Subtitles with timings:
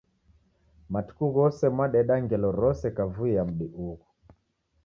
[0.91, 4.05] Matuku ghose mwadeda ngelo rose kavui ya mudi ughu.